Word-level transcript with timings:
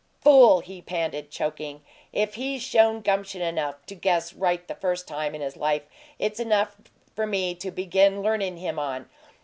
"Fool!" 0.19 0.61
he 0.61 0.81
panted, 0.81 1.29
choking. 1.29 1.83
"If 2.11 2.33
he's 2.33 2.63
shown 2.63 3.01
gumption 3.01 3.43
enough 3.43 3.85
to 3.85 3.93
guess 3.93 4.33
right 4.33 4.67
the 4.67 4.73
first 4.73 5.07
time 5.07 5.35
in 5.35 5.41
his 5.41 5.55
life, 5.55 5.83
it's 6.17 6.39
enough 6.39 6.75
for 7.15 7.27
me 7.27 7.53
to 7.53 7.69
begin 7.69 8.23
learnin' 8.23 8.57
him 8.57 8.79
on!" 8.79 9.09